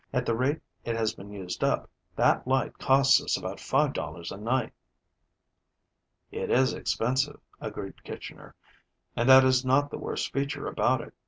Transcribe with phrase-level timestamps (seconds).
[0.11, 4.37] At the rate it has been used up, that light costs us about $5.00 a
[4.37, 4.73] night."
[6.31, 8.55] "It is expensive," agreed Kitchner,
[9.15, 11.13] "and that is not the worst feature about it.